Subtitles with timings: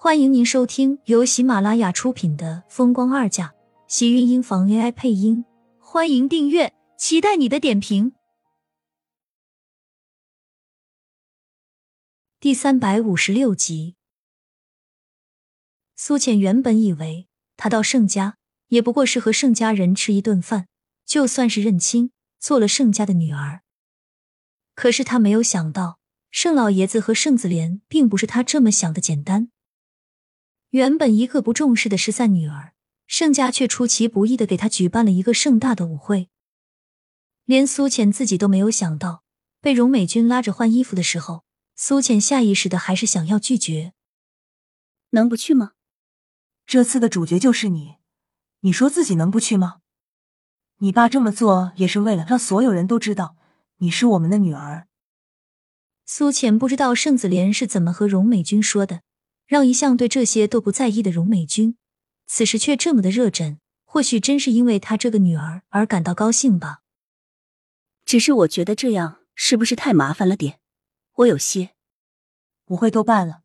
[0.00, 3.48] 欢迎您收听由喜马拉雅出品的《风光二嫁》，
[3.88, 5.44] 喜运音房 AI 配音。
[5.80, 8.12] 欢迎订阅，期待你的点评。
[12.38, 13.96] 第三百五十六集，
[15.96, 17.26] 苏浅原本以为
[17.56, 18.36] 她到盛家
[18.68, 20.68] 也不过是和盛家人吃一顿饭，
[21.04, 23.62] 就算是认亲，做了盛家的女儿。
[24.76, 25.98] 可是她没有想到，
[26.30, 29.50] 盛老爷子和盛子莲并不是她这么想的简单。
[30.70, 32.74] 原本一个不重视的失散女儿，
[33.06, 36.28] 盛家却出其不意的给她举办了一个盛大的舞会。
[37.46, 39.24] 连苏浅自己都没有想到，
[39.62, 41.44] 被荣美君拉着换衣服的时候，
[41.74, 43.94] 苏浅下意识的还是想要拒绝。
[45.10, 45.72] 能不去吗？
[46.66, 47.94] 这次的主角就是你，
[48.60, 49.78] 你说自己能不去吗？
[50.80, 53.36] 你爸这么做也是为了让所有人都知道
[53.78, 54.86] 你是我们的女儿。
[56.04, 59.00] 苏浅不知道盛子莲是怎么和荣美君说的。
[59.48, 61.78] 让一向对这些都不在意的荣美君，
[62.26, 66.82] 此时却这么的热忱，或许真是因为她这个女儿而感到高兴吧。
[68.04, 70.60] 只是我觉得这样是不是太麻烦了点？
[71.14, 71.70] 我有些
[72.66, 73.40] 不会都办了，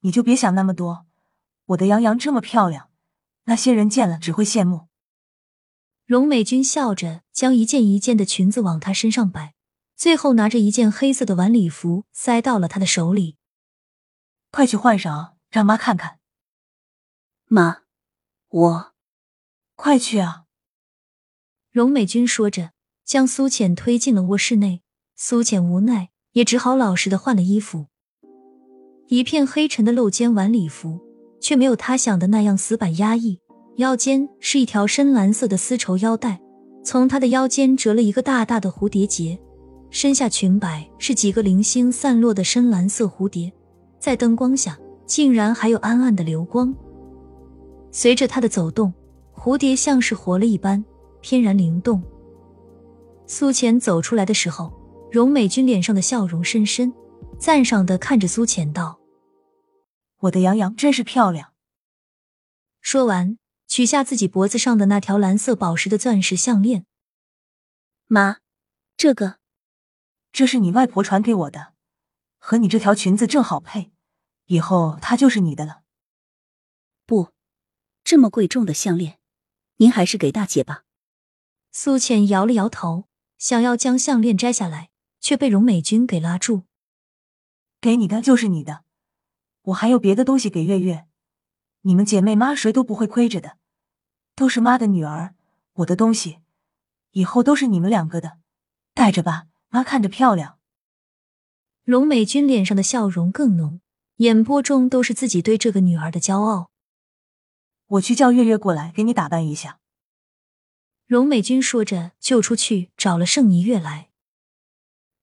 [0.00, 1.06] 你就别想那么多。
[1.68, 2.90] 我的杨洋这么漂亮，
[3.44, 4.88] 那些人见了只会羡慕。
[6.04, 9.54] 荣美君笑着将一件一件的裙子往她身上摆，
[9.96, 13.38] 最后拿着一件黑色的晚礼服塞到了她的手里。
[14.54, 16.20] 快去换上，让妈看看。
[17.46, 17.78] 妈，
[18.50, 18.92] 我
[19.74, 20.44] 快去啊！
[21.72, 22.70] 荣美君说着，
[23.04, 24.82] 将苏浅推进了卧室内。
[25.16, 27.88] 苏浅无奈，也只好老实的换了衣服。
[29.08, 31.00] 一片黑沉的露肩晚礼服，
[31.40, 33.40] 却没有她想的那样死板压抑。
[33.78, 36.40] 腰间是一条深蓝色的丝绸腰带，
[36.84, 39.36] 从她的腰间折了一个大大的蝴蝶结。
[39.90, 43.52] 身下裙摆是几个零星散落的深蓝色蝴蝶。
[44.04, 46.74] 在灯光下，竟然还有暗暗的流光。
[47.90, 48.92] 随着他的走动，
[49.34, 50.84] 蝴蝶像是活了一般，
[51.22, 52.02] 翩然灵动。
[53.26, 54.70] 苏浅走出来的时候，
[55.10, 56.92] 荣美君脸上的笑容深深，
[57.38, 59.00] 赞赏的看着苏浅道
[60.20, 61.54] ：“我的洋洋真是漂亮。”
[62.82, 66.84] 说完，取下自己脖子上的那条蓝色宝石的钻石项链。
[68.06, 68.40] 妈，
[68.98, 69.36] 这个，
[70.30, 71.72] 这是你外婆传给我的，
[72.38, 73.92] 和你这条裙子正好配。
[74.46, 75.82] 以后他就是你的了。
[77.06, 77.32] 不，
[78.02, 79.18] 这么贵重的项链，
[79.76, 80.84] 您还是给大姐吧。
[81.70, 84.90] 苏浅摇了摇头，想要将项链摘下来，
[85.20, 86.64] 却被荣美君给拉住。
[87.80, 88.84] 给你的就是你的，
[89.62, 91.06] 我还有别的东西给月月。
[91.82, 93.58] 你们姐妹妈谁都不会亏着的，
[94.34, 95.34] 都是妈的女儿，
[95.74, 96.38] 我的东西
[97.10, 98.38] 以后都是你们两个的，
[98.94, 100.58] 带着吧，妈看着漂亮。
[101.82, 103.80] 荣美君脸上的笑容更浓。
[104.16, 106.70] 眼波中都是自己对这个女儿的骄傲。
[107.86, 109.80] 我去叫月月过来给你打扮一下。
[111.06, 114.10] 荣美君说着，就出去找了盛霓月来。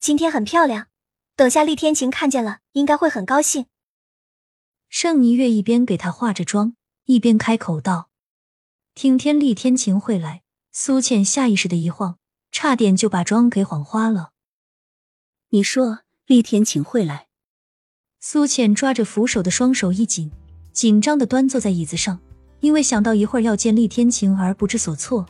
[0.00, 0.88] 今天很漂亮，
[1.36, 3.66] 等下厉天晴看见了，应该会很高兴。
[4.88, 6.74] 盛霓月一边给她化着妆，
[7.04, 8.10] 一边开口道
[8.94, 12.18] ：“听天厉天晴会来。”苏倩下意识的一晃，
[12.52, 14.32] 差点就把妆给晃花了。
[15.48, 17.27] 你说厉天晴会来？
[18.20, 20.30] 苏浅抓着扶手的双手一紧，
[20.72, 22.18] 紧张的端坐在椅子上，
[22.58, 25.24] 因为想到一会儿要见厉天晴而不知所措。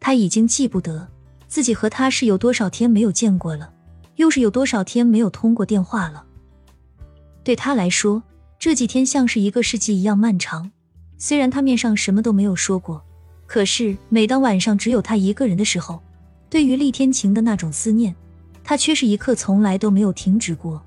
[0.00, 1.06] 他已经记不得
[1.46, 3.70] 自己和他是有多少天没有见过了，
[4.16, 6.24] 又是有多少天没有通过电话了。
[7.44, 8.22] 对他来说，
[8.58, 10.70] 这几天像是一个世纪一样漫长。
[11.18, 13.04] 虽然他面上什么都没有说过，
[13.46, 16.00] 可是每当晚上只有他一个人的时候，
[16.48, 18.14] 对于厉天晴的那种思念，
[18.64, 20.82] 他却是一刻从来都没有停止过。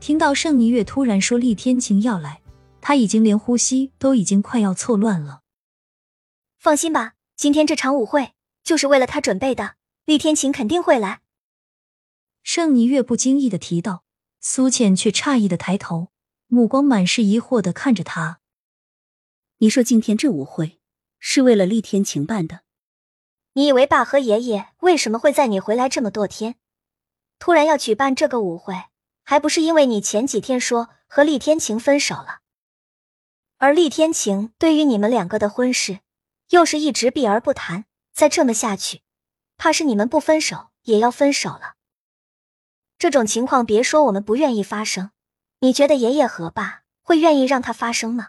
[0.00, 2.40] 听到盛霓月突然说厉天晴要来，
[2.80, 5.42] 他已经连呼吸都已经快要错乱了。
[6.58, 8.32] 放心吧，今天这场舞会
[8.62, 11.20] 就是为了他准备的，厉天晴肯定会来。
[12.42, 14.04] 盛霓月不经意的提到，
[14.40, 16.08] 苏浅却诧异的抬头，
[16.46, 18.40] 目光满是疑惑的看着他。
[19.58, 20.78] 你说今天这舞会
[21.18, 22.60] 是为了厉天晴办的？
[23.54, 26.54] 你以为爸和爷爷为什么会在你回来这么多天，
[27.40, 28.74] 突然要举办这个舞会？
[29.30, 32.38] 还不是因为你前几天说和厉天晴分手了，
[33.58, 35.98] 而厉天晴对于你们两个的婚事，
[36.48, 37.84] 又是一直避而不谈。
[38.14, 39.02] 再这么下去，
[39.58, 41.74] 怕是你们不分手也要分手了。
[42.98, 45.10] 这种情况，别说我们不愿意发生，
[45.60, 48.28] 你觉得爷爷和爸会愿意让它发生吗？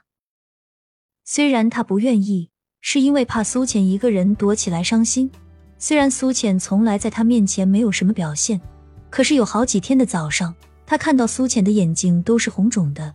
[1.23, 2.51] 虽然他不愿意，
[2.81, 5.31] 是因为怕苏浅一个人躲起来伤心。
[5.77, 8.59] 虽然苏浅从来在他面前没有什么表现，
[9.09, 10.53] 可是有好几天的早上。
[10.89, 13.13] 他看到苏浅的眼睛都是红肿的，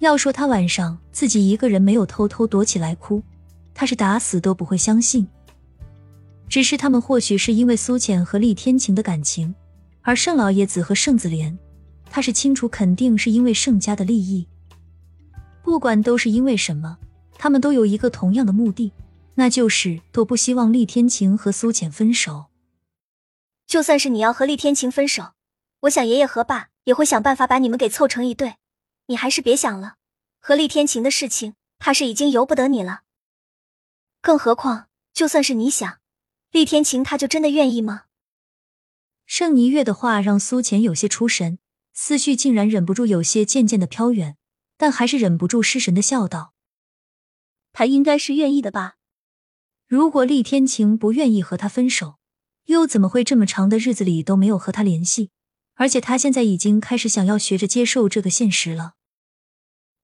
[0.00, 3.22] 要说他晚上自己一个人没有偷偷躲起来哭，
[3.72, 5.26] 他是打死都不会相信。
[6.50, 9.54] 只是他们或许是因为苏浅和厉天晴的感情，
[10.02, 11.58] 而盛老爷子和盛子莲，
[12.10, 14.46] 他是清楚肯定是因为盛家的利益。
[15.62, 16.98] 不管都是因为什么，
[17.38, 18.92] 他们都有一个同样的目的，
[19.36, 22.44] 那就是都不希望厉天晴和苏浅分手。
[23.66, 25.28] 就算是你要和厉天晴分手，
[25.82, 28.56] 我想爷爷和爸也会想办法把你们给凑成一对。
[29.06, 29.96] 你还是别想了，
[30.38, 33.02] 和厉天晴的事情，怕是已经由不得你了。
[34.20, 35.98] 更何况，就算是你想，
[36.52, 38.04] 厉天晴他就真的愿意吗？
[39.26, 41.58] 盛霓月的话让苏浅有些出神，
[41.92, 44.36] 思绪竟然忍不住有些渐渐的飘远，
[44.76, 46.54] 但还是忍不住失神的笑道
[47.72, 48.98] ：“他应该是愿意的吧？
[49.88, 52.18] 如果厉天晴不愿意和他分手，
[52.66, 55.30] 又怎么会这么长的日子里都没有和他联系？
[55.82, 58.94] 而且他现在已经开始想要学着接受这个现实了。”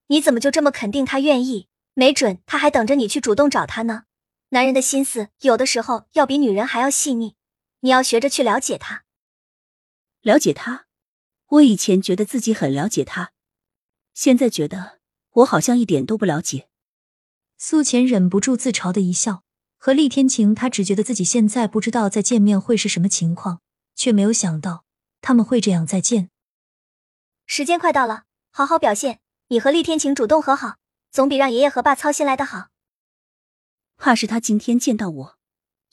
[0.07, 1.69] 你怎么就这么肯定他愿意？
[1.93, 4.03] 没准他还等着你去主动找他呢。
[4.49, 7.35] 男人的心思有的时候要比女人还要细腻，
[7.79, 9.05] 你要学着去了解他。
[10.19, 10.87] 了解他？
[11.47, 13.31] 我以前觉得自己很了解他，
[14.13, 14.99] 现在觉得
[15.35, 16.67] 我好像一点都不了解。
[17.57, 19.43] 苏浅忍不住自嘲的一笑。
[19.77, 23.61] 和厉天晴，他只觉得自己现在不知道再见面会是什么情况，
[23.95, 24.83] 却没有想到
[25.21, 26.29] 他们会这样再见。
[27.45, 29.19] 时间快到了，好好表现。
[29.47, 30.77] 你和厉天晴主动和好，
[31.09, 32.67] 总比让爷爷和爸操心来的好。
[33.97, 35.37] 怕是他今天见到我，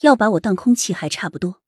[0.01, 1.61] 要把我当空气还差不多。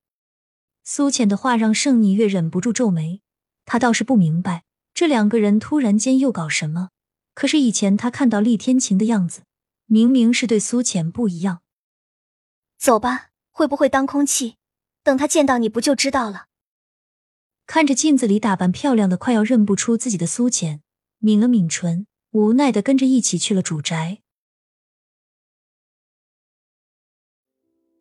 [0.83, 3.21] 苏浅的话让盛霓月忍不住皱眉，
[3.65, 6.89] 他倒是不明白这两个人突然间又搞什么。
[7.33, 9.43] 可是以前他看到厉天晴的样子，
[9.85, 11.61] 明明是对苏浅不一样。
[12.77, 14.57] 走吧，会不会当空气？
[15.01, 16.48] 等他见到你不就知道了。
[17.71, 20.81] 看着镜子里打扮漂亮的快要认不出自己的苏浅。
[21.19, 24.23] 抿了抿唇，无奈的跟着一起去了主宅。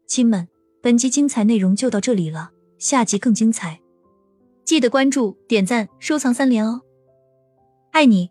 [0.06, 0.48] 亲们，
[0.82, 3.82] 本集精彩内容就到这里了，下集更精彩，
[4.64, 6.80] 记得关注、点赞、收藏三连哦！
[7.92, 8.30] 爱你。